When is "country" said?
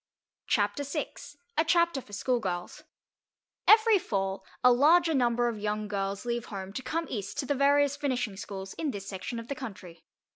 9.53-10.03